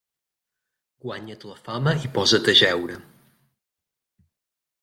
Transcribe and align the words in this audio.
Guanya't 1.07 1.45
la 1.51 1.57
fama 1.67 1.95
i 2.07 2.11
posa't 2.17 2.51
a 2.55 2.57
jeure. 2.63 2.99